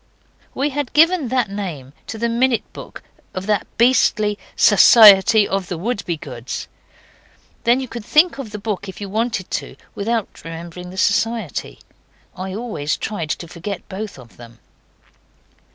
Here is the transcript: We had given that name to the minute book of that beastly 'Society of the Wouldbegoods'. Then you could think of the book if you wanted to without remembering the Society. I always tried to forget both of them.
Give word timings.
We 0.55 0.69
had 0.71 0.93
given 0.93 1.27
that 1.27 1.51
name 1.51 1.93
to 2.07 2.17
the 2.17 2.27
minute 2.27 2.63
book 2.73 3.03
of 3.35 3.45
that 3.45 3.67
beastly 3.77 4.39
'Society 4.55 5.47
of 5.47 5.67
the 5.67 5.77
Wouldbegoods'. 5.77 6.65
Then 7.65 7.79
you 7.79 7.87
could 7.87 8.03
think 8.03 8.39
of 8.39 8.49
the 8.49 8.57
book 8.57 8.89
if 8.89 8.99
you 8.99 9.07
wanted 9.09 9.51
to 9.51 9.75
without 9.93 10.43
remembering 10.43 10.89
the 10.89 10.97
Society. 10.97 11.77
I 12.35 12.51
always 12.55 12.97
tried 12.97 13.29
to 13.29 13.47
forget 13.47 13.87
both 13.89 14.17
of 14.17 14.37
them. 14.37 14.57